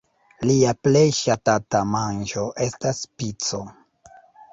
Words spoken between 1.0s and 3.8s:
ŝatata manĝo estas pico.